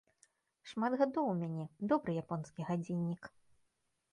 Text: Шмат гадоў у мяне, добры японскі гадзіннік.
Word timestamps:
Шмат 0.69 0.95
гадоў 1.01 1.25
у 1.33 1.35
мяне, 1.41 1.65
добры 1.91 2.11
японскі 2.25 2.61
гадзіннік. 2.71 3.21